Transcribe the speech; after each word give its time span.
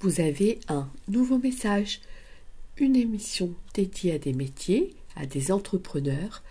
vous 0.00 0.20
avez 0.20 0.60
un 0.68 0.88
nouveau 1.08 1.38
message, 1.38 2.00
une 2.76 2.96
émission 2.96 3.54
dédiée 3.74 4.12
à 4.12 4.18
des 4.18 4.34
métiers, 4.34 4.94
à 5.16 5.24
des 5.24 5.50
entrepreneurs, 5.50 6.42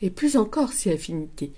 et 0.00 0.10
plus 0.10 0.36
encore 0.36 0.72
si 0.72 0.90
affinité. 0.90 1.52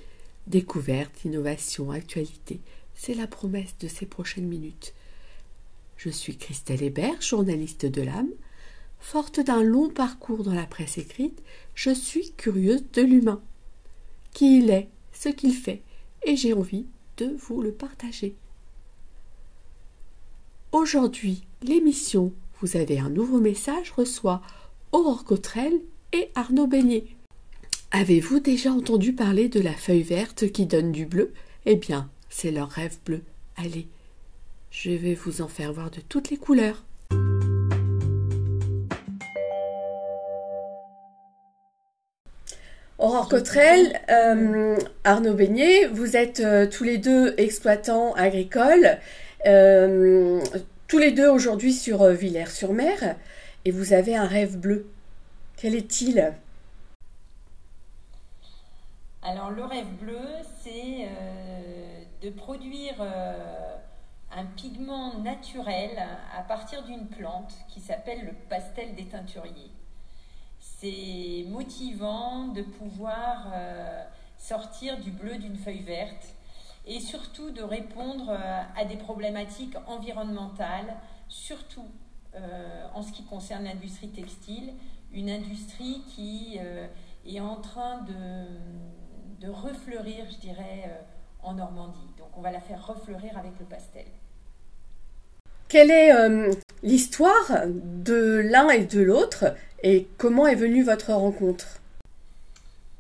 Découverte, 0.47 1.25
innovation, 1.25 1.91
actualité, 1.91 2.61
c'est 2.95 3.15
la 3.15 3.27
promesse 3.27 3.77
de 3.81 3.89
ces 3.89 4.07
prochaines 4.07 4.47
minutes. 4.47 4.95
Je 5.97 6.11
suis 6.11 6.37
Christelle 6.37 6.83
Hébert, 6.83 7.21
journaliste 7.21 7.87
de 7.87 8.03
l'âme. 8.03 8.31
Forte 9.01 9.41
d'un 9.41 9.63
long 9.63 9.91
parcours 9.91 10.45
dans 10.45 10.55
la 10.55 10.67
presse 10.67 10.97
écrite, 10.97 11.43
je 11.75 11.91
suis 11.91 12.33
curieuse 12.33 12.85
de 12.95 13.03
l'humain. 13.03 13.43
Qui 14.33 14.59
il 14.59 14.71
est, 14.71 14.89
ce 15.13 15.29
qu'il 15.29 15.55
fait, 15.55 15.83
et 16.25 16.37
j'ai 16.37 16.55
envie 16.55 16.87
de 17.19 17.37
vous 17.39 17.61
le 17.61 17.73
partager. 17.73 18.35
Aujourd'hui, 20.75 21.45
l'émission 21.63 22.33
Vous 22.61 22.77
avez 22.77 22.99
un 22.99 23.09
nouveau 23.09 23.39
message 23.39 23.93
reçoit 23.93 24.43
Aurore 24.91 25.23
Cotrel 25.23 25.73
et 26.13 26.31
Arnaud 26.35 26.67
Beignet. 26.67 27.05
Avez-vous 27.93 28.41
déjà 28.41 28.73
entendu 28.73 29.13
parler 29.13 29.49
de 29.49 29.61
la 29.61 29.71
feuille 29.71 30.03
verte 30.03 30.51
qui 30.51 30.67
donne 30.67 30.91
du 30.91 31.07
bleu? 31.07 31.33
Eh 31.65 31.77
bien, 31.77 32.11
c'est 32.29 32.51
leur 32.51 32.71
rêve 32.71 32.97
bleu. 33.07 33.23
Allez, 33.57 33.87
je 34.73 34.91
vais 34.91 35.15
vous 35.15 35.43
en 35.43 35.49
faire 35.49 35.73
voir 35.73 35.93
de 35.93 36.01
toutes 36.01 36.31
les 36.31 36.39
couleurs. 36.39 36.83
Aurore 42.99 43.29
Cotrel, 43.29 44.01
euh, 44.11 44.77
Arnaud 45.05 45.35
Beignet, 45.35 45.87
vous 45.87 46.17
êtes 46.17 46.41
euh, 46.41 46.67
tous 46.67 46.83
les 46.83 46.99
deux 46.99 47.35
exploitants 47.37 48.13
agricoles, 48.15 48.99
tous 49.45 50.99
les 50.99 51.13
deux 51.13 51.29
aujourd'hui 51.29 51.73
sur 51.73 52.05
Villers-sur-Mer, 52.07 53.17
et 53.65 53.71
vous 53.71 53.93
avez 53.93 54.17
un 54.17 54.27
rêve 54.27 54.59
bleu. 54.59 54.87
Quel 55.57 55.75
est-il? 55.75 56.33
Alors 59.23 59.51
le 59.51 59.65
rêve 59.65 59.93
bleu, 60.01 60.19
c'est 60.63 61.09
de 62.23 62.31
produire 62.31 62.97
un 64.33 64.45
pigment 64.57 65.19
naturel 65.19 65.91
à 66.37 66.43
partir 66.43 66.83
d'une 66.85 67.07
plante 67.07 67.53
qui 67.69 67.81
s'appelle 67.81 68.25
le 68.25 68.33
pastel 68.49 68.95
des 68.95 69.05
teinturiers 69.05 69.71
c'est 70.85 71.45
motivant 71.49 72.49
de 72.49 72.63
pouvoir 72.63 73.49
euh, 73.55 74.03
sortir 74.39 74.99
du 74.99 75.11
bleu 75.11 75.37
d'une 75.37 75.57
feuille 75.57 75.83
verte 75.83 76.35
et 76.87 77.01
surtout 77.01 77.51
de 77.51 77.63
répondre 77.63 78.31
euh, 78.31 78.63
à 78.77 78.85
des 78.85 78.97
problématiques 78.97 79.77
environnementales, 79.87 80.97
surtout 81.29 81.87
euh, 82.35 82.87
en 82.95 83.03
ce 83.03 83.13
qui 83.13 83.25
concerne 83.25 83.65
l'industrie 83.65 84.09
textile, 84.09 84.73
une 85.13 85.31
industrie 85.31 86.03
qui 86.09 86.59
est 87.25 87.41
en 87.41 87.55
train 87.57 87.99
de, 88.03 89.47
de, 89.47 89.49
refleurir, 89.49 90.25
je 90.29 90.39
dirais, 90.39 90.91
en 91.41 91.55
Normandie. 91.55 92.11
Donc 92.19 92.27
on 92.37 92.41
va 92.41 92.51
la 92.51 92.59
faire 92.59 92.85
refleurir 92.85 93.39
avec 93.39 93.53
le 93.61 93.65
pastel. 93.65 94.07
Quelle 95.69 95.93
est 95.93 96.11
l'histoire 96.83 97.69
de 97.69 98.43
l'un 98.45 98.71
et 98.71 98.87
de 98.87 99.01
l'autre 99.01 99.55
et 99.85 100.09
comment 100.17 100.47
est 100.47 100.55
venue 100.55 100.83
votre 100.83 101.13
rencontre? 101.13 101.79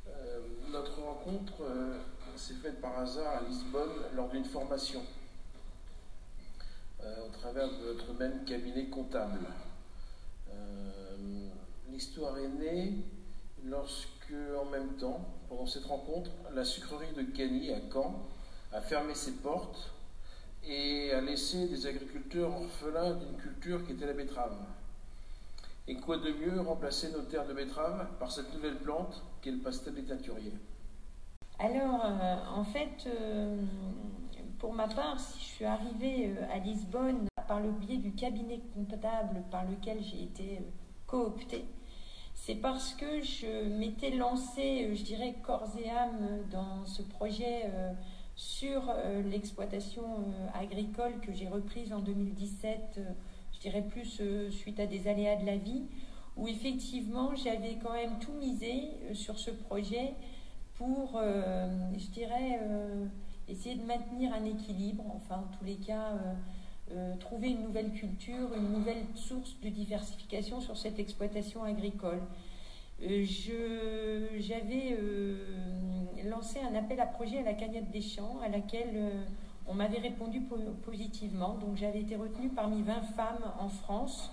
Euh, 0.06 0.40
Notre 0.70 1.00
rencontre 1.00 1.62
euh, 1.62 1.96
s'est 2.36 2.52
faite 2.62 2.78
par 2.78 2.93
à 3.04 3.42
Lisbonne 3.46 3.92
lors 4.14 4.30
d'une 4.30 4.46
formation 4.46 5.02
euh, 7.02 7.26
au 7.26 7.28
travers 7.28 7.68
de 7.68 7.92
notre 7.92 8.14
même 8.14 8.44
cabinet 8.46 8.86
comptable. 8.86 9.40
L'histoire 11.90 12.38
est 12.38 12.48
née 12.48 12.94
lorsque, 13.66 14.32
en 14.58 14.64
même 14.64 14.96
temps, 14.96 15.20
pendant 15.50 15.66
cette 15.66 15.84
rencontre, 15.84 16.30
la 16.54 16.64
sucrerie 16.64 17.12
de 17.14 17.22
Cagny 17.22 17.72
à 17.72 17.78
Caen 17.92 18.26
a 18.72 18.80
fermé 18.80 19.14
ses 19.14 19.32
portes 19.32 19.92
et 20.66 21.12
a 21.12 21.20
laissé 21.20 21.68
des 21.68 21.86
agriculteurs 21.86 22.58
orphelins 22.58 23.14
d'une 23.14 23.36
culture 23.36 23.84
qui 23.84 23.92
était 23.92 24.06
la 24.06 24.14
betterave. 24.14 24.56
Et 25.86 25.96
quoi 25.96 26.16
de 26.16 26.32
mieux 26.32 26.58
remplacer 26.58 27.12
nos 27.12 27.22
terres 27.22 27.46
de 27.46 27.52
betterave 27.52 28.08
par 28.18 28.32
cette 28.32 28.52
nouvelle 28.54 28.78
plante 28.78 29.22
qu'est 29.42 29.50
le 29.50 29.58
pastel 29.58 29.94
des 29.94 30.04
Alors, 31.58 32.04
euh, 32.04 32.36
en 32.52 32.64
fait, 32.64 33.06
euh, 33.06 33.62
pour 34.58 34.72
ma 34.72 34.88
part, 34.88 35.20
si 35.20 35.38
je 35.38 35.44
suis 35.44 35.64
arrivée 35.64 36.28
euh, 36.28 36.52
à 36.52 36.58
Lisbonne 36.58 37.28
par 37.46 37.60
le 37.60 37.70
biais 37.70 37.98
du 37.98 38.12
cabinet 38.12 38.60
comptable 38.74 39.42
par 39.50 39.64
lequel 39.64 40.02
j'ai 40.02 40.24
été 40.24 40.62
cooptée, 41.06 41.64
c'est 42.34 42.56
parce 42.56 42.94
que 42.94 43.22
je 43.22 43.68
m'étais 43.78 44.10
lancée, 44.10 44.94
je 44.96 45.04
dirais, 45.04 45.36
corps 45.42 45.70
et 45.78 45.90
âme 45.90 46.40
dans 46.50 46.84
ce 46.84 47.02
projet 47.02 47.70
sur 48.34 48.92
l'exploitation 49.30 50.02
agricole 50.52 51.20
que 51.20 51.32
j'ai 51.32 51.48
reprise 51.48 51.92
en 51.92 52.00
2017 52.00 52.98
dirais 53.64 53.82
plus 53.82 54.20
suite 54.50 54.78
à 54.78 54.86
des 54.86 55.08
aléas 55.08 55.36
de 55.36 55.46
la 55.46 55.56
vie, 55.56 55.84
où 56.36 56.48
effectivement 56.48 57.34
j'avais 57.34 57.78
quand 57.82 57.94
même 57.94 58.18
tout 58.18 58.32
misé 58.32 58.90
sur 59.14 59.38
ce 59.38 59.50
projet 59.50 60.14
pour, 60.76 61.16
euh, 61.16 61.90
je 61.96 62.06
dirais, 62.08 62.60
essayer 63.48 63.76
de 63.76 63.84
maintenir 63.84 64.32
un 64.32 64.44
équilibre, 64.44 65.04
enfin 65.16 65.36
en 65.36 65.56
tous 65.56 65.64
les 65.64 65.76
cas, 65.76 66.12
trouver 67.20 67.50
une 67.50 67.62
nouvelle 67.62 67.92
culture, 67.92 68.54
une 68.56 68.72
nouvelle 68.72 69.04
source 69.14 69.56
de 69.62 69.68
diversification 69.68 70.60
sur 70.60 70.76
cette 70.76 70.98
exploitation 70.98 71.62
agricole. 71.64 72.20
J'avais 73.00 74.96
lancé 76.24 76.60
un 76.60 76.74
appel 76.74 77.00
à 77.00 77.06
projet 77.06 77.38
à 77.38 77.42
la 77.42 77.54
cagnotte 77.54 77.90
des 77.90 78.02
champs, 78.02 78.38
à 78.44 78.48
laquelle 78.48 79.10
on 79.66 79.74
m'avait 79.74 79.98
répondu 79.98 80.42
positivement. 80.84 81.54
Donc 81.54 81.76
j'avais 81.76 82.00
été 82.00 82.16
retenue 82.16 82.48
parmi 82.50 82.82
20 82.82 83.02
femmes 83.16 83.52
en 83.58 83.68
France 83.68 84.30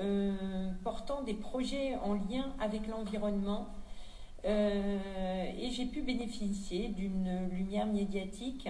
euh, 0.00 0.70
portant 0.82 1.22
des 1.22 1.34
projets 1.34 1.94
en 2.02 2.14
lien 2.14 2.52
avec 2.60 2.88
l'environnement. 2.88 3.68
Euh, 4.44 5.44
et 5.58 5.70
j'ai 5.70 5.86
pu 5.86 6.02
bénéficier 6.02 6.88
d'une 6.88 7.48
lumière 7.50 7.86
médiatique 7.86 8.68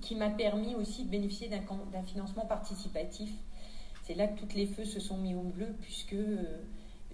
qui 0.00 0.14
m'a 0.14 0.30
permis 0.30 0.76
aussi 0.76 1.04
de 1.04 1.10
bénéficier 1.10 1.48
d'un 1.48 2.02
financement 2.04 2.46
participatif. 2.46 3.30
C'est 4.04 4.14
là 4.14 4.28
que 4.28 4.38
toutes 4.38 4.54
les 4.54 4.66
feux 4.66 4.84
se 4.84 5.00
sont 5.00 5.18
mis 5.18 5.34
au 5.34 5.42
bleu 5.42 5.74
puisque 5.80 6.12
euh, 6.12 6.62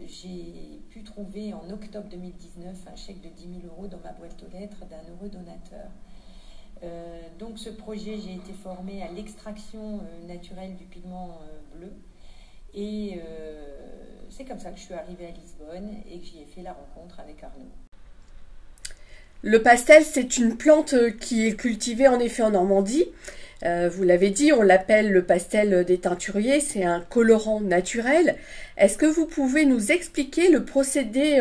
j'ai 0.06 0.82
pu 0.90 1.02
trouver 1.02 1.54
en 1.54 1.70
octobre 1.70 2.08
2019 2.10 2.76
un 2.92 2.96
chèque 2.96 3.22
de 3.22 3.28
10 3.28 3.60
000 3.62 3.74
euros 3.74 3.86
dans 3.86 4.00
ma 4.00 4.12
boîte 4.12 4.42
aux 4.42 4.52
lettres 4.52 4.84
d'un 4.86 5.10
heureux 5.10 5.30
donateur. 5.30 5.88
Euh, 6.82 7.22
donc 7.38 7.58
ce 7.58 7.70
projet, 7.70 8.18
j'ai 8.18 8.34
été 8.34 8.52
formée 8.52 9.02
à 9.02 9.10
l'extraction 9.10 10.02
naturelle 10.26 10.76
du 10.76 10.84
pigment 10.84 11.38
bleu. 11.74 11.92
Et 12.74 13.18
c'est 14.30 14.44
comme 14.44 14.58
ça 14.58 14.70
que 14.70 14.78
je 14.78 14.82
suis 14.82 14.94
arrivée 14.94 15.26
à 15.26 15.30
Lisbonne 15.30 15.90
et 16.10 16.18
que 16.18 16.24
j'y 16.24 16.42
ai 16.42 16.46
fait 16.46 16.62
la 16.62 16.72
rencontre 16.72 17.20
avec 17.20 17.42
Arnaud. 17.42 17.70
Le 19.42 19.62
pastel, 19.62 20.02
c'est 20.04 20.38
une 20.38 20.56
plante 20.56 20.94
qui 21.20 21.46
est 21.46 21.54
cultivée 21.54 22.08
en 22.08 22.18
effet 22.18 22.42
en 22.42 22.50
Normandie. 22.50 23.06
vous 23.62 24.02
l'avez 24.02 24.30
dit, 24.30 24.52
on 24.52 24.62
l'appelle 24.62 25.12
le 25.12 25.24
pastel 25.24 25.84
des 25.84 25.98
teinturiers, 25.98 26.60
c'est 26.60 26.84
un 26.84 27.00
colorant 27.00 27.60
naturel. 27.60 28.36
Est-ce 28.76 28.98
que 28.98 29.06
vous 29.06 29.26
pouvez 29.26 29.64
nous 29.66 29.92
expliquer 29.92 30.50
le 30.50 30.64
procédé 30.64 31.40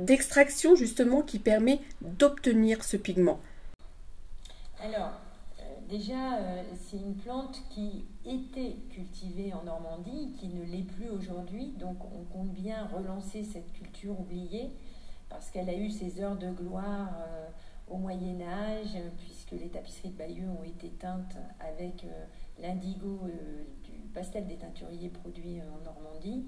d'extraction 0.00 0.74
justement 0.74 1.22
qui 1.22 1.38
permet 1.38 1.80
d'obtenir 2.00 2.82
ce 2.82 2.96
pigment? 2.96 3.38
Alors, 4.80 5.10
euh, 5.58 5.62
déjà, 5.90 6.38
euh, 6.38 6.62
c'est 6.88 6.98
une 6.98 7.14
plante 7.16 7.62
qui 7.70 8.04
était 8.28 8.76
cultivée 8.90 9.52
en 9.52 9.64
Normandie, 9.64 10.32
qui 10.38 10.48
ne 10.48 10.62
l'est 10.64 10.82
plus 10.82 11.08
aujourd'hui. 11.08 11.72
Donc, 11.78 11.96
on 12.04 12.24
compte 12.24 12.52
bien 12.52 12.86
relancer 12.86 13.44
cette 13.44 13.72
culture 13.72 14.18
oubliée 14.18 14.70
parce 15.28 15.50
qu'elle 15.50 15.68
a 15.68 15.74
eu 15.74 15.90
ses 15.90 16.20
heures 16.20 16.36
de 16.36 16.50
gloire 16.50 17.08
euh, 17.18 17.48
au 17.88 17.96
Moyen 17.96 18.40
Âge, 18.40 18.96
puisque 19.18 19.52
les 19.52 19.68
tapisseries 19.68 20.10
de 20.10 20.16
Bayeux 20.16 20.48
ont 20.48 20.64
été 20.64 20.90
teintes 20.90 21.36
avec 21.60 22.04
l'indigo 22.60 23.20
du 23.84 23.92
pastel 24.12 24.46
des 24.46 24.56
teinturiers 24.56 25.08
produit 25.08 25.60
en 25.62 25.84
Normandie 25.84 26.46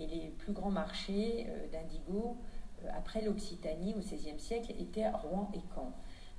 et 0.00 0.06
les 0.06 0.28
plus 0.38 0.52
grands 0.52 0.70
marchés 0.70 1.46
d'indigo 1.70 2.38
après 2.96 3.22
l'Occitanie 3.22 3.94
au 3.94 3.98
XVIe 3.98 4.38
siècle 4.38 4.72
étaient 4.78 5.08
Rouen 5.08 5.50
et 5.54 5.60
Caen. 5.74 5.92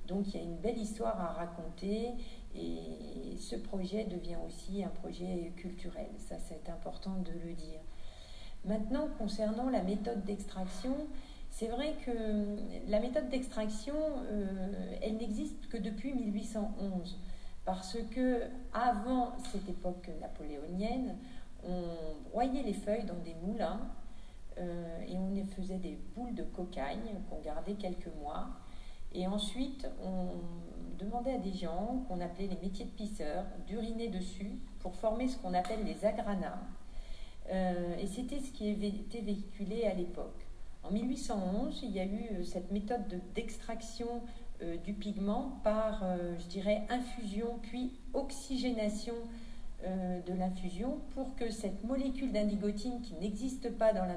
Donc 0.07 0.27
il 0.27 0.35
y 0.35 0.39
a 0.39 0.43
une 0.43 0.57
belle 0.57 0.77
histoire 0.77 1.19
à 1.19 1.33
raconter 1.33 2.09
et 2.55 3.37
ce 3.37 3.55
projet 3.55 4.05
devient 4.05 4.37
aussi 4.45 4.83
un 4.83 4.89
projet 4.89 5.53
culturel. 5.55 6.09
Ça, 6.17 6.35
c'est 6.39 6.69
important 6.69 7.15
de 7.17 7.31
le 7.47 7.53
dire. 7.53 7.79
Maintenant, 8.65 9.07
concernant 9.17 9.69
la 9.69 9.81
méthode 9.81 10.23
d'extraction, 10.23 10.95
c'est 11.49 11.67
vrai 11.67 11.95
que 12.05 12.11
la 12.89 12.99
méthode 12.99 13.29
d'extraction, 13.29 13.95
euh, 14.31 14.97
elle 15.01 15.17
n'existe 15.17 15.67
que 15.67 15.77
depuis 15.77 16.13
1811 16.13 17.19
Parce 17.65 17.97
que 18.11 18.43
avant 18.73 19.33
cette 19.51 19.67
époque 19.67 20.09
napoléonienne, 20.19 21.17
on 21.63 22.29
broyait 22.29 22.63
les 22.63 22.73
feuilles 22.73 23.05
dans 23.05 23.19
des 23.23 23.35
moulins 23.45 23.81
et 25.07 25.17
on 25.17 25.45
faisait 25.55 25.77
des 25.77 25.97
boules 26.15 26.35
de 26.35 26.43
cocagne 26.43 27.15
qu'on 27.29 27.39
gardait 27.39 27.73
quelques 27.73 28.13
mois. 28.21 28.49
Et 29.13 29.25
ensuite, 29.27 29.87
on 30.03 30.29
demandait 31.03 31.33
à 31.33 31.37
des 31.37 31.53
gens 31.53 32.03
qu'on 32.07 32.21
appelait 32.21 32.47
les 32.47 32.57
métiers 32.61 32.85
de 32.85 32.91
pisseurs 32.91 33.45
d'uriner 33.67 34.07
dessus 34.07 34.59
pour 34.79 34.95
former 34.95 35.27
ce 35.27 35.37
qu'on 35.37 35.53
appelle 35.53 35.83
les 35.83 36.05
agranas. 36.05 36.59
Euh, 37.49 37.97
et 37.99 38.07
c'était 38.07 38.39
ce 38.39 38.51
qui 38.51 38.69
était 38.69 39.21
véhiculé 39.21 39.85
à 39.85 39.93
l'époque. 39.93 40.47
En 40.83 40.91
1811, 40.91 41.81
il 41.83 41.91
y 41.91 41.99
a 41.99 42.05
eu 42.05 42.29
euh, 42.31 42.43
cette 42.43 42.71
méthode 42.71 43.01
d'extraction 43.35 44.21
euh, 44.61 44.77
du 44.77 44.93
pigment 44.93 45.59
par, 45.63 46.03
je 46.39 46.45
dirais, 46.47 46.83
infusion 46.89 47.59
puis 47.63 47.99
oxygénation 48.13 49.15
de 49.83 50.33
l'infusion 50.33 50.99
pour 51.15 51.35
que 51.35 51.49
cette 51.49 51.83
molécule 51.83 52.31
d'indigotine 52.31 53.01
qui 53.01 53.15
n'existe 53.15 53.75
pas 53.79 53.93
dans 53.93 54.05
la, 54.05 54.13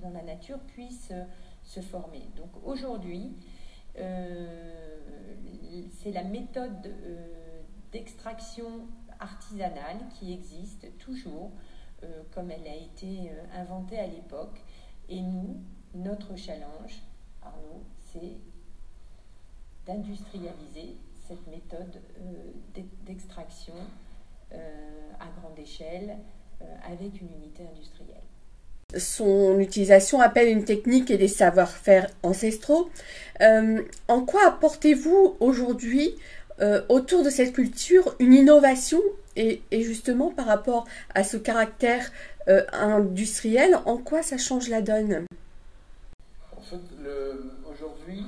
dans 0.00 0.10
la, 0.10 0.22
nature 0.22 0.60
puisse 0.60 1.12
se 1.64 1.80
former. 1.80 2.22
Donc 2.36 2.50
aujourd'hui, 2.64 3.32
c'est 6.00 6.12
la 6.12 6.24
méthode 6.24 6.92
d'extraction 7.92 8.86
artisanale 9.20 9.98
qui 10.18 10.32
existe 10.32 10.86
toujours 10.98 11.52
euh, 12.04 12.22
comme 12.32 12.50
elle 12.50 12.66
a 12.66 12.76
été 12.76 13.30
euh, 13.30 13.60
inventée 13.60 13.98
à 13.98 14.06
l'époque. 14.06 14.62
Et 15.08 15.20
nous, 15.20 15.60
notre 15.94 16.36
challenge, 16.36 17.02
Arnaud, 17.42 17.82
c'est 17.98 18.36
d'industrialiser 19.86 20.96
cette 21.26 21.46
méthode 21.48 22.00
euh, 22.20 22.82
d'extraction 23.04 23.74
à 25.20 25.26
grande 25.40 25.58
échelle 25.58 26.16
avec 26.82 27.20
une 27.20 27.30
unité 27.34 27.66
industrielle. 27.68 28.22
Son 28.96 29.58
utilisation 29.58 30.20
appelle 30.20 30.48
une 30.48 30.64
technique 30.64 31.10
et 31.10 31.18
des 31.18 31.28
savoir-faire 31.28 32.08
ancestraux. 32.22 32.88
en 33.40 34.24
quoi 34.24 34.46
apportez-vous 34.46 35.36
aujourd'hui 35.40 36.14
autour 36.88 37.22
de 37.22 37.30
cette 37.30 37.52
culture 37.52 38.16
une 38.18 38.32
innovation 38.32 39.00
et, 39.38 39.62
justement, 39.82 40.30
par 40.30 40.46
rapport 40.46 40.86
à 41.14 41.22
ce 41.22 41.36
caractère 41.36 42.10
euh, 42.48 42.64
industriel, 42.72 43.78
en 43.84 43.98
quoi 43.98 44.22
ça 44.22 44.36
change 44.36 44.68
la 44.68 44.82
donne? 44.82 45.26
En 46.56 46.60
fait, 46.60 46.80
aujourd'hui, 47.70 48.24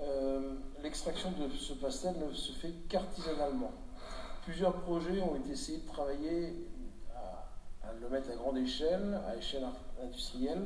euh, 0.00 0.54
l'extraction 0.82 1.32
de 1.32 1.48
ce 1.56 1.72
pastel 1.74 2.14
ne 2.28 2.32
se 2.32 2.52
fait 2.52 2.72
qu'artisanalement. 2.88 3.72
Plusieurs 4.44 4.74
projets 4.74 5.20
ont 5.20 5.36
été 5.36 5.52
essayés 5.52 5.78
de 5.78 5.86
travailler 5.86 6.54
à, 7.84 7.92
le 8.00 8.08
mettre 8.08 8.30
à 8.30 8.34
grande 8.34 8.58
échelle, 8.58 9.20
à 9.28 9.36
échelle 9.36 9.64
industrielle, 10.02 10.62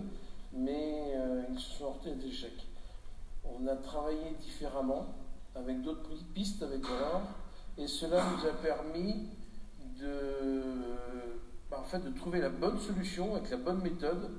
mais 0.52 1.12
euh, 1.14 1.42
ils 1.52 1.58
se 1.58 1.78
sont 1.78 1.84
heurtés 1.86 2.10
à 2.10 2.14
des 2.14 2.26
échecs. 2.26 2.66
On 3.44 3.66
a 3.66 3.76
travaillé 3.76 4.34
différemment, 4.40 5.06
avec 5.54 5.82
d'autres 5.82 6.10
pistes 6.34 6.62
avec 6.62 6.82
Valor, 6.82 7.22
et 7.78 7.86
cela 7.86 8.24
nous 8.30 8.46
a 8.46 8.52
permis 8.52 9.28
de, 10.00 10.62
bah, 11.70 11.78
en 11.80 11.84
fait, 11.84 12.00
de 12.00 12.10
trouver 12.10 12.40
la 12.40 12.50
bonne 12.50 12.78
solution 12.78 13.34
avec 13.34 13.50
la 13.50 13.56
bonne 13.56 13.82
méthode 13.82 14.30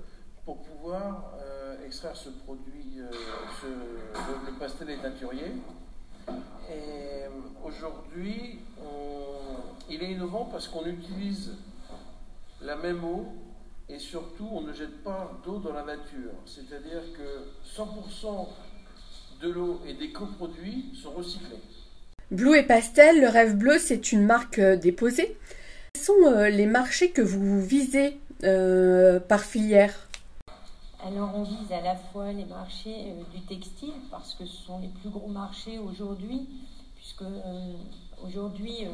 pour 0.46 0.62
pouvoir 0.62 1.34
euh, 1.40 1.86
extraire 1.86 2.16
ce 2.16 2.30
produit, 2.30 3.00
euh, 3.00 3.10
le, 4.46 4.60
pastel 4.60 4.90
est 4.90 5.02
teinturier. 5.02 5.52
Et 6.70 7.24
aujourd'hui, 7.64 8.60
il 9.90 10.04
est 10.04 10.12
innovant 10.12 10.50
parce 10.52 10.68
qu'on 10.68 10.86
utilise 10.86 11.52
la 12.68 12.76
même 12.76 13.04
eau 13.06 13.26
et 13.88 13.98
surtout 13.98 14.48
on 14.52 14.62
ne 14.62 14.74
jette 14.74 15.02
pas 15.02 15.32
d'eau 15.44 15.60
dans 15.60 15.72
la 15.72 15.84
nature. 15.84 16.34
C'est-à-dire 16.46 17.02
que 17.14 17.80
100% 17.82 18.48
de 19.42 19.50
l'eau 19.50 19.82
et 19.88 19.94
des 19.94 20.12
coproduits 20.12 20.92
sont 20.94 21.12
recyclés. 21.12 21.62
Blue 22.30 22.58
et 22.58 22.64
Pastel, 22.64 23.22
le 23.22 23.30
rêve 23.30 23.56
bleu, 23.56 23.78
c'est 23.80 24.12
une 24.12 24.26
marque 24.26 24.60
euh, 24.60 24.76
déposée. 24.76 25.38
Quels 25.94 26.04
sont 26.04 26.26
euh, 26.26 26.50
les 26.50 26.66
marchés 26.66 27.12
que 27.12 27.22
vous 27.22 27.62
visez 27.62 28.20
euh, 28.44 29.22
par 29.22 29.40
filière? 29.40 29.96
Alors 31.02 31.32
on 31.36 31.44
vise 31.44 31.72
à 31.72 31.80
la 31.80 31.96
fois 31.96 32.34
les 32.34 32.44
marchés 32.44 33.14
du 33.34 33.40
textile 33.44 33.94
parce 34.12 34.34
que 34.34 34.46
ce 34.46 34.58
sont 34.66 34.80
les 34.80 34.90
plus 35.00 35.10
gros 35.10 35.30
marchés 35.30 35.80
aujourd'hui, 35.80 36.50
puisque 36.98 37.24
aujourd'hui 38.24 38.86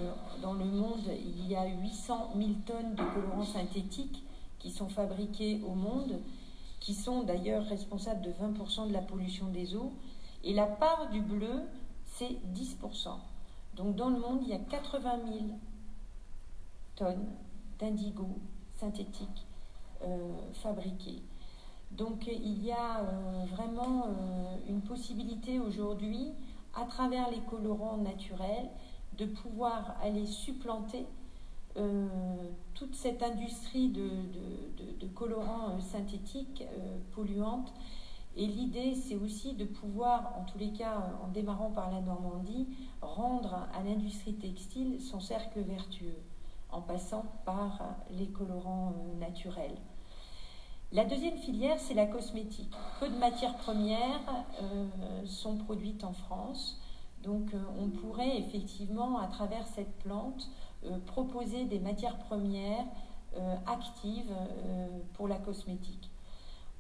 dans 0.42 0.54
le 0.54 0.66
monde 0.66 1.06
il 1.08 1.48
y 1.48 1.56
a 1.56 1.66
800 1.66 2.34
000 2.36 2.50
tonnes 2.66 2.96
de 2.96 3.04
colorants 3.14 3.46
synthétiques 3.46 4.24
qui 4.60 4.72
sont 4.72 4.90
fabriqués 4.90 5.62
au 5.68 5.74
monde, 5.74 6.20
qui 6.80 6.94
sont 6.94 7.24
d'ailleurs 7.24 7.66
responsables 7.66 8.22
de 8.22 8.32
20% 8.32 8.88
de 8.88 8.94
la 8.94 9.02
pollution 9.02 9.48
des 9.48 9.76
eaux. 9.76 9.94
Et 10.44 10.54
la 10.54 10.66
part 10.66 11.10
du 11.10 11.22
bleu 11.22 11.62
c'est 12.06 12.38
10%. 12.54 13.18
Donc 13.76 13.96
dans 13.96 14.10
le 14.10 14.20
monde, 14.20 14.40
il 14.44 14.50
y 14.50 14.54
a 14.54 14.60
80 14.60 15.20
000 15.26 15.40
tonnes 16.96 17.28
d'indigo 17.80 18.28
synthétique 18.80 19.46
euh, 20.04 20.34
fabriquées. 20.62 21.22
Donc 21.92 22.28
il 22.28 22.64
y 22.64 22.72
a 22.72 23.00
euh, 23.00 23.46
vraiment 23.52 24.06
euh, 24.08 24.58
une 24.70 24.82
possibilité 24.82 25.60
aujourd'hui, 25.60 26.32
à 26.76 26.86
travers 26.86 27.30
les 27.30 27.40
colorants 27.50 27.98
naturels, 27.98 28.70
de 29.18 29.26
pouvoir 29.26 29.96
aller 30.02 30.26
supplanter 30.26 31.06
toute 32.76 32.94
cette 32.94 33.24
industrie 33.24 33.90
de, 33.90 34.10
de 35.00 35.08
colorants 35.08 35.80
synthétiques 35.80 36.64
polluantes 37.16 37.74
et 38.36 38.48
l'idée, 38.48 38.96
c'est 38.96 39.16
aussi 39.16 39.54
de 39.54 39.66
pouvoir, 39.66 40.34
en 40.40 40.44
tous 40.46 40.58
les 40.58 40.72
cas, 40.72 41.12
en 41.24 41.28
démarrant 41.28 41.70
par 41.70 41.92
la 41.92 42.02
Normandie, 42.02 42.68
rendre 43.02 43.68
à 43.74 43.84
l'industrie 43.84 44.34
textile 44.34 45.00
son 45.00 45.20
cercle 45.20 45.62
vertueux, 45.62 46.18
en 46.72 46.82
passant 46.82 47.26
par 47.46 47.96
les 48.10 48.28
colorants 48.28 48.94
euh, 48.98 49.20
naturels. 49.20 49.78
La 50.92 51.06
deuxième 51.06 51.38
filière, 51.38 51.80
c'est 51.80 51.94
la 51.94 52.08
cosmétique. 52.08 52.74
Peu 53.00 53.10
de 53.10 53.18
matières 53.18 53.56
premières 53.58 54.46
euh, 54.62 55.26
sont 55.26 55.58
produites 55.58 56.04
en 56.04 56.14
France. 56.14 56.80
Donc 57.24 57.54
euh, 57.54 57.58
on 57.80 57.90
pourrait 57.90 58.38
effectivement, 58.38 59.18
à 59.20 59.28
travers 59.28 59.66
cette 59.68 59.94
plante, 60.00 60.50
proposer 61.06 61.64
des 61.64 61.80
matières 61.80 62.18
premières 62.18 62.86
actives 63.66 64.36
pour 65.14 65.30
la 65.30 65.38
cosmétique. 65.38 66.12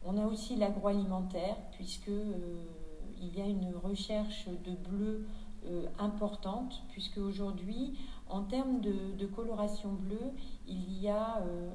On 0.05 0.17
a 0.17 0.25
aussi 0.25 0.55
l'agroalimentaire, 0.55 1.55
puisque 1.71 2.09
euh, 2.09 2.65
il 3.21 3.37
y 3.37 3.41
a 3.41 3.45
une 3.45 3.73
recherche 3.75 4.47
de 4.65 4.75
bleu 4.89 5.25
euh, 5.65 5.85
importante, 5.97 6.83
puisque 6.89 7.17
aujourd'hui, 7.19 7.97
en 8.27 8.43
termes 8.43 8.81
de, 8.81 9.25
coloration 9.27 9.93
bleue, 9.93 10.31
il 10.67 10.99
y 10.99 11.07
a 11.07 11.37
euh, 11.37 11.69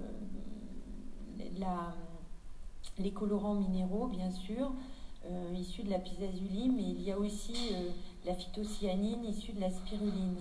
les 2.99 3.13
colorants 3.13 3.55
minéraux, 3.55 4.09
bien 4.09 4.31
sûr, 4.31 4.73
issus 5.55 5.83
de 5.83 5.91
la 5.91 5.99
pisazulie, 5.99 6.69
mais 6.69 6.83
il 6.83 7.03
y 7.03 7.13
a 7.13 7.19
aussi 7.19 7.75
la 8.25 8.35
phytocyanine 8.35 9.25
issue 9.25 9.53
de 9.53 9.61
la 9.61 9.71
spiruline. 9.71 10.37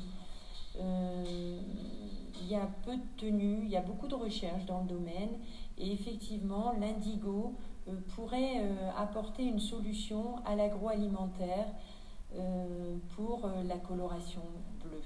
il 0.80 2.48
y 2.48 2.56
a 2.56 2.70
peu 2.86 2.96
de 2.96 3.02
tenues, 3.18 3.62
il 3.64 3.70
y 3.70 3.78
a 3.78 3.82
beaucoup 3.82 4.08
de 4.08 4.16
recherches 4.16 4.66
dans 4.66 4.82
le 4.82 4.88
domaine, 4.88 5.40
et 5.78 5.92
effectivement, 5.92 6.74
l'indigo 6.80 7.54
euh, 7.88 7.94
pourrait 8.16 8.62
euh, 8.62 8.90
apporter 8.98 9.44
une 9.44 9.60
solution 9.60 10.38
à 10.46 10.56
l'agroalimentaire 10.56 11.68
euh, 12.36 12.98
pour 13.16 13.50
la 13.66 13.78
coloration 13.78 14.42
bleue. 14.84 15.04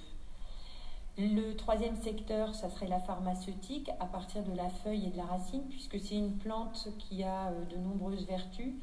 Le 1.17 1.55
troisième 1.55 1.95
secteur, 1.97 2.55
ça 2.55 2.69
serait 2.69 2.87
la 2.87 2.99
pharmaceutique 2.99 3.91
à 3.99 4.05
partir 4.05 4.43
de 4.43 4.55
la 4.55 4.69
feuille 4.69 5.07
et 5.07 5.09
de 5.09 5.17
la 5.17 5.25
racine, 5.25 5.63
puisque 5.69 5.99
c'est 5.99 6.15
une 6.15 6.37
plante 6.37 6.87
qui 6.97 7.23
a 7.23 7.51
de 7.69 7.75
nombreuses 7.75 8.25
vertus 8.25 8.73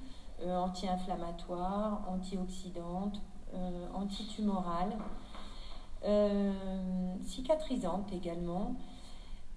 anti-inflammatoires, 0.46 2.02
antioxydantes, 2.08 3.20
antitumorales, 3.94 4.96
cicatrisantes 7.24 8.12
également. 8.12 8.76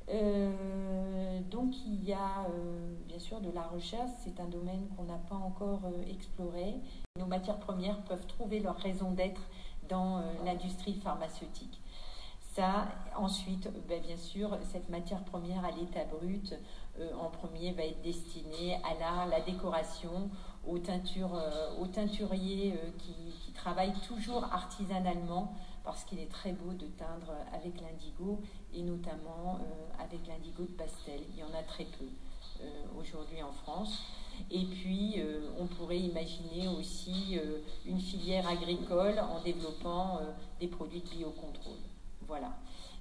Euh, 0.09 1.39
donc 1.49 1.73
il 1.85 2.03
y 2.03 2.11
a 2.11 2.45
euh, 2.49 2.95
bien 3.07 3.19
sûr 3.19 3.39
de 3.39 3.49
la 3.51 3.61
recherche, 3.63 4.09
c'est 4.23 4.39
un 4.41 4.47
domaine 4.47 4.87
qu'on 4.95 5.03
n'a 5.03 5.19
pas 5.29 5.35
encore 5.35 5.81
euh, 5.85 6.11
exploré. 6.11 6.75
Nos 7.17 7.27
matières 7.27 7.59
premières 7.59 8.01
peuvent 8.03 8.25
trouver 8.27 8.59
leur 8.59 8.77
raison 8.77 9.11
d'être 9.11 9.41
dans 9.87 10.23
l'industrie 10.45 10.93
pharmaceutique. 10.93 11.81
Ça, 12.53 12.87
ensuite, 13.15 13.69
ben, 13.87 14.01
bien 14.01 14.17
sûr, 14.17 14.57
cette 14.71 14.89
matière 14.89 15.23
première 15.23 15.63
à 15.63 15.71
l'état 15.71 16.03
brut, 16.05 16.53
en 17.17 17.29
premier, 17.29 17.71
va 17.71 17.83
être 17.83 18.01
destinée 18.01 18.75
à 18.83 18.99
l'art, 18.99 19.27
la 19.27 19.39
décoration, 19.39 20.29
aux, 20.67 20.77
aux 20.77 21.87
teinturiers 21.87 22.73
qui, 22.99 23.13
qui 23.45 23.51
travaillent 23.53 23.97
toujours 24.05 24.43
artisanalement 24.43 25.55
parce 25.83 26.03
qu'il 26.03 26.19
est 26.19 26.31
très 26.31 26.53
beau 26.53 26.73
de 26.73 26.87
teindre 26.87 27.33
avec 27.53 27.81
l'indigo 27.81 28.39
et 28.73 28.81
notamment 28.81 29.59
euh, 29.59 30.03
avec 30.03 30.27
l'indigo 30.27 30.63
de 30.63 30.73
pastel. 30.73 31.21
Il 31.33 31.39
y 31.39 31.43
en 31.43 31.53
a 31.57 31.63
très 31.63 31.85
peu 31.85 32.05
euh, 32.61 32.65
aujourd'hui 32.99 33.41
en 33.41 33.51
France. 33.51 33.99
Et 34.49 34.65
puis, 34.65 35.15
euh, 35.17 35.49
on 35.59 35.65
pourrait 35.65 35.99
imaginer 35.99 36.67
aussi 36.67 37.39
une 37.85 37.99
filière 37.99 38.47
agricole 38.47 39.19
en 39.19 39.41
développant 39.41 40.19
des 40.59 40.67
produits 40.67 41.01
de 41.01 41.09
biocontrôle. 41.09 41.90
Voilà. 42.31 42.53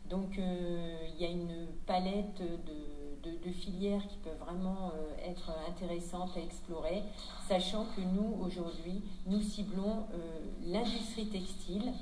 Donc, 0.08 0.38
il 0.38 1.22
y 1.22 1.24
a 1.24 1.30
une 1.30 1.68
palette 1.86 2.42
de, 2.42 3.52
filières 3.52 4.06
qui 4.08 4.16
peuvent 4.18 4.38
vraiment 4.38 4.90
être 5.24 5.52
intéressantes 5.68 6.36
à 6.36 6.40
explorer, 6.40 7.04
sachant 7.46 7.84
que 7.94 8.00
nous, 8.00 8.44
aujourd'hui, 8.44 9.04
nous 9.26 9.40
ciblons 9.40 10.06
l'industrie 10.64 11.26
textile 11.26 11.92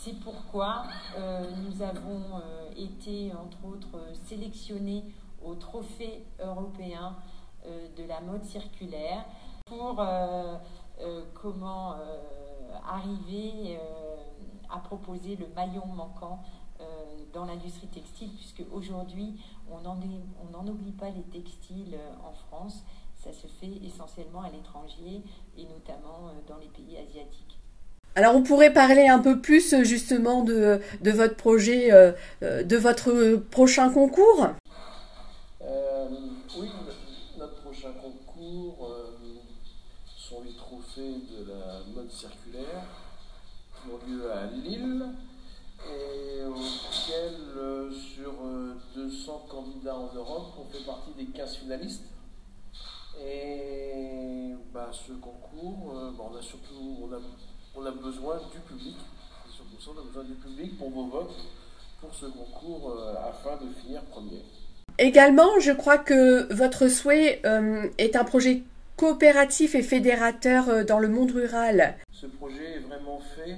c'est 0.00 0.18
pourquoi 0.20 0.84
euh, 1.18 1.44
nous 1.62 1.82
avons 1.82 2.22
euh, 2.34 2.70
été, 2.74 3.30
entre 3.34 3.66
autres, 3.66 3.98
sélectionnés 4.24 5.04
au 5.44 5.54
trophée 5.56 6.24
européen 6.42 7.16
euh, 7.66 7.86
de 7.98 8.04
la 8.04 8.22
mode 8.22 8.42
circulaire 8.44 9.26
pour 9.66 10.02
comment 11.34 11.94
arriver 12.88 13.78
à 14.68 14.78
proposer 14.80 15.36
le 15.36 15.46
maillon 15.54 15.86
manquant 15.86 16.42
dans 17.32 17.44
l'industrie 17.44 17.88
textile, 17.88 18.30
puisque 18.36 18.62
aujourd'hui, 18.72 19.34
on 19.70 19.80
n'en 19.80 20.66
oublie 20.66 20.92
pas 20.92 21.10
les 21.10 21.22
textiles 21.40 21.96
en 22.24 22.32
France. 22.32 22.82
Ça 23.22 23.32
se 23.32 23.46
fait 23.46 23.84
essentiellement 23.84 24.42
à 24.42 24.50
l'étranger 24.50 25.22
et 25.56 25.64
notamment 25.64 26.32
dans 26.48 26.56
les 26.56 26.68
pays 26.68 26.96
asiatiques. 26.96 27.60
Alors 28.16 28.34
on 28.34 28.42
pourrait 28.42 28.72
parler 28.72 29.06
un 29.06 29.20
peu 29.20 29.40
plus 29.40 29.72
euh, 29.72 29.84
justement 29.84 30.42
de, 30.42 30.80
de 31.00 31.10
votre 31.12 31.36
projet, 31.36 31.92
euh, 31.92 32.12
euh, 32.42 32.64
de 32.64 32.76
votre 32.76 33.36
prochain 33.50 33.90
concours? 33.90 34.48
Oui, 36.58 36.68
notre 37.38 37.62
prochain 37.62 37.92
concours 37.92 38.90
sont 40.06 40.42
les 40.44 40.54
trophées 40.54 41.20
de 41.30 41.48
la 41.48 41.80
mode 41.94 42.10
circulaire 42.10 42.82
qui 43.72 43.90
ont 43.90 44.00
lieu 44.10 44.32
à 44.32 44.46
Lille 44.46 45.06
et 45.86 46.42
auxquels 47.10 47.92
sur 47.92 48.32
200 48.94 49.46
candidats 49.48 49.96
en 49.96 50.14
Europe, 50.14 50.54
on 50.58 50.72
fait 50.72 50.84
partie 50.84 51.12
des 51.16 51.26
15 51.26 51.56
finalistes. 51.56 52.04
Et 53.22 54.54
bah, 54.72 54.90
ce 54.92 55.12
concours, 55.12 55.94
bah, 56.16 56.24
on 56.32 56.36
a 56.36 56.42
surtout 56.42 56.98
on 57.02 57.12
a 57.12 57.18
on 57.76 57.86
a 57.86 57.90
besoin 57.90 58.36
du 58.52 58.58
public. 58.60 58.96
on 59.86 59.98
a 59.98 60.04
besoin 60.04 60.24
du 60.24 60.34
public 60.34 60.78
pour 60.78 60.90
vos 60.90 61.06
votes 61.06 61.36
pour 62.00 62.14
ce 62.14 62.26
concours 62.26 62.90
euh, 62.90 63.14
afin 63.28 63.62
de 63.64 63.72
finir 63.74 64.02
premier. 64.04 64.42
Également, 64.98 65.58
je 65.60 65.72
crois 65.72 65.98
que 65.98 66.52
votre 66.52 66.88
souhait 66.88 67.40
euh, 67.44 67.86
est 67.98 68.16
un 68.16 68.24
projet 68.24 68.62
coopératif 68.96 69.74
et 69.74 69.82
fédérateur 69.82 70.68
euh, 70.68 70.84
dans 70.84 70.98
le 70.98 71.08
monde 71.08 71.30
rural. 71.30 71.96
Ce 72.12 72.26
projet 72.26 72.76
est 72.76 72.80
vraiment 72.80 73.20
fait 73.20 73.56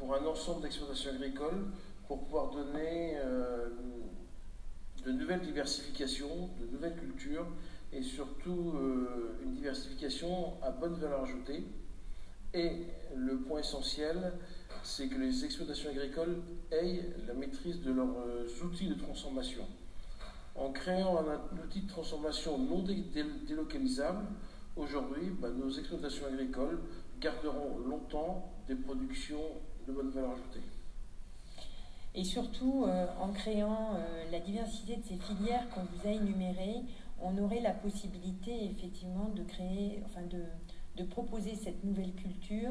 pour 0.00 0.12
un 0.12 0.26
ensemble 0.26 0.62
d'exploitations 0.62 1.10
agricoles 1.10 1.66
pour 2.12 2.24
pouvoir 2.24 2.50
donner 2.50 3.16
de 5.04 5.12
nouvelles 5.12 5.40
diversifications, 5.40 6.50
de 6.60 6.66
nouvelles 6.66 6.96
cultures 6.96 7.46
et 7.90 8.02
surtout 8.02 8.74
une 9.42 9.54
diversification 9.54 10.60
à 10.62 10.70
bonne 10.70 10.94
valeur 10.96 11.22
ajoutée 11.22 11.64
et 12.54 12.70
le 13.16 13.38
point 13.38 13.60
essentiel, 13.60 14.32
c'est 14.82 15.08
que 15.08 15.18
les 15.18 15.44
exploitations 15.44 15.90
agricoles 15.90 16.42
aient 16.70 17.00
la 17.26 17.32
maîtrise 17.32 17.80
de 17.80 17.92
leurs 17.92 18.18
euh, 18.26 18.46
outils 18.64 18.88
de 18.88 18.94
transformation. 18.94 19.64
En 20.54 20.70
créant 20.70 21.16
un 21.18 21.64
outil 21.64 21.80
de 21.80 21.88
transformation 21.88 22.58
non 22.58 22.84
délocalisable, 23.46 24.26
aujourd'hui, 24.76 25.30
bah, 25.40 25.48
nos 25.48 25.70
exploitations 25.70 26.26
agricoles 26.26 26.78
garderont 27.20 27.78
longtemps 27.78 28.52
des 28.68 28.74
productions 28.74 29.44
de 29.86 29.92
bonne 29.92 30.10
valeur 30.10 30.32
ajoutée. 30.32 30.60
Et 32.14 32.24
surtout, 32.24 32.84
euh, 32.86 33.06
en 33.20 33.32
créant 33.32 33.94
euh, 33.94 34.30
la 34.30 34.38
diversité 34.38 34.96
de 34.96 35.02
ces 35.02 35.16
filières 35.16 35.68
qu'on 35.70 35.84
vous 35.84 36.06
a 36.06 36.10
énumérées, 36.10 36.82
on 37.22 37.38
aurait 37.38 37.60
la 37.60 37.70
possibilité 37.70 38.66
effectivement 38.66 39.30
de 39.34 39.42
créer, 39.44 40.02
enfin 40.04 40.20
de, 40.26 41.04
proposer 41.04 41.56
cette 41.56 41.82
nouvelle 41.82 42.12
culture. 42.12 42.70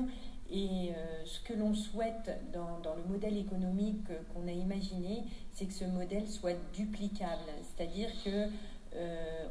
Et 0.50 0.92
euh, 0.96 1.26
ce 1.26 1.40
que 1.42 1.54
l'on 1.54 1.74
souhaite 1.74 2.32
dans, 2.54 2.96
le 2.96 3.04
modèle 3.12 3.38
économique 3.38 4.08
qu'on 4.34 4.48
a 4.48 4.52
imaginé, 4.52 5.24
c'est 5.52 5.66
que 5.66 5.74
ce 5.74 5.86
modèle 5.86 6.28
soit 6.30 6.56
duplicable, 6.74 7.52
c'est-à-dire 7.64 8.10
que 8.24 8.48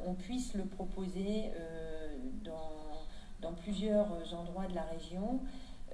on 0.06 0.14
puisse 0.14 0.52
le 0.54 0.64
proposer 0.64 1.50
dans, 2.44 3.52
plusieurs 3.52 4.06
endroits 4.34 4.66
de 4.66 4.74
la 4.74 4.82
région, 4.82 5.40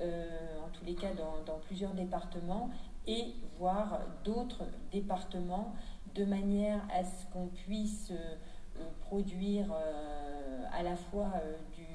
en 0.01 0.69
tous 0.73 0.85
les 0.85 0.95
cas 0.95 1.13
dans 1.15 1.59
plusieurs 1.67 1.95
départements, 1.95 2.71
et 3.07 3.35
voir 3.59 4.01
d'autres 4.25 4.65
départements 4.93 5.75
de 6.15 6.25
manière 6.25 6.81
à 6.93 7.05
ce 7.05 7.27
qu'on 7.33 7.47
puisse 7.49 8.13
produire 9.01 9.73
à 10.73 10.83
la 10.83 10.97
fois 10.97 11.33
du 11.77 11.87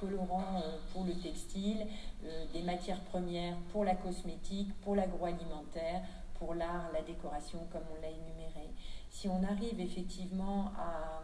colorants 0.00 0.62
euh, 0.64 0.78
pour 0.92 1.04
le 1.04 1.14
textile, 1.14 1.86
euh, 2.24 2.44
des 2.52 2.62
matières 2.62 3.00
premières 3.00 3.56
pour 3.72 3.84
la 3.84 3.94
cosmétique, 3.94 4.72
pour 4.80 4.96
l'agroalimentaire, 4.96 6.02
pour 6.38 6.54
l'art, 6.54 6.90
la 6.92 7.02
décoration, 7.02 7.58
comme 7.72 7.82
on 7.96 8.00
l'a 8.00 8.08
énuméré. 8.08 8.70
Si 9.10 9.28
on 9.28 9.42
arrive 9.42 9.80
effectivement 9.80 10.70
à, 10.76 11.22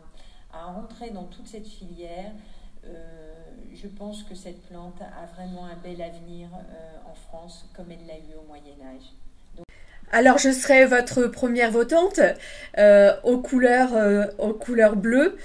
à 0.52 0.66
entrer 0.68 1.10
dans 1.10 1.24
toute 1.24 1.46
cette 1.46 1.68
filière, 1.68 2.32
euh, 2.84 3.32
je 3.72 3.88
pense 3.88 4.22
que 4.24 4.34
cette 4.34 4.62
plante 4.68 5.00
a 5.00 5.26
vraiment 5.26 5.66
un 5.66 5.76
bel 5.76 6.02
avenir 6.02 6.48
en 7.06 7.14
France, 7.14 7.68
comme 7.74 7.90
elle 7.90 8.06
l'a 8.06 8.18
eu 8.18 8.34
au 8.38 8.46
Moyen 8.46 8.74
Âge. 8.82 9.23
Alors 10.12 10.38
je 10.38 10.50
serai 10.50 10.84
votre 10.86 11.26
première 11.26 11.70
votante 11.70 12.20
aux 13.24 13.38
couleurs 13.38 13.92
aux 14.38 14.52
couleurs 14.52 14.96
bleues. 14.96 15.36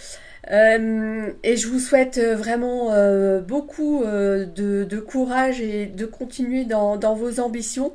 Euh, 0.52 1.32
et 1.44 1.58
je 1.58 1.68
vous 1.68 1.80
souhaite 1.80 2.18
euh, 2.18 2.36
vraiment 2.36 2.92
euh, 2.92 3.40
beaucoup 3.40 4.04
de, 4.04 5.00
courage 5.00 5.62
et 5.62 5.86
de 5.86 6.06
continuer 6.06 6.66
dans, 6.66 6.98
vos 7.16 7.40
ambitions, 7.40 7.94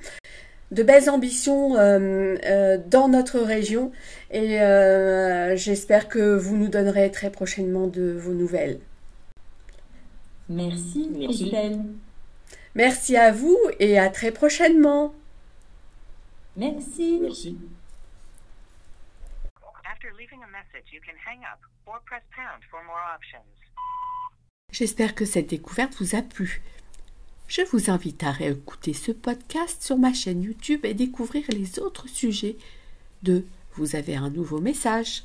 de 0.71 0.83
belles 0.83 1.11
ambitions 1.11 1.75
dans 1.75 3.09
notre 3.09 3.41
région. 3.41 3.93
Et 4.31 4.59
j'espère 5.57 6.09
que 6.09 6.37
vous 6.37 6.57
nous 6.57 6.69
donnerez 6.69 7.11
très 7.11 7.31
prochainement 7.31 7.87
de 7.87 8.13
vos 8.13 8.33
nouvelles. 8.33 8.79
Merci, 10.49 11.11
Christelle. 11.15 11.81
Merci 12.75 13.17
à 13.17 13.31
vous 13.31 13.57
et 13.79 13.99
à 13.99 14.11
très 14.11 14.31
prochainement. 14.31 15.15
Merci. 16.57 17.19
Merci. 17.21 17.59
J'espère 24.71 25.15
que 25.15 25.25
cette 25.25 25.51
découverte 25.51 25.95
vous 26.01 26.17
a 26.17 26.23
plu. 26.23 26.63
Je 27.47 27.63
vous 27.63 27.91
invite 27.91 28.23
à 28.23 28.31
réécouter 28.31 28.95
ce 28.95 29.13
podcast 29.13 29.83
sur 29.83 29.99
ma 29.99 30.13
chaîne 30.13 30.43
YouTube 30.43 30.85
et 30.85 30.95
découvrir 30.95 31.45
les 31.51 31.79
autres 31.79 32.09
sujets 32.09 32.57
de 33.23 33.45
Vous 33.73 33.97
avez 33.97 34.17
un 34.17 34.31
nouveau 34.31 34.61
message. 34.61 35.25